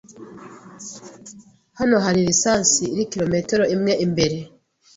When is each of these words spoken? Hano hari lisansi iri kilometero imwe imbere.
Hano 1.79 1.95
hari 2.05 2.19
lisansi 2.27 2.83
iri 2.93 3.03
kilometero 3.11 3.63
imwe 3.75 3.93
imbere. 4.05 4.37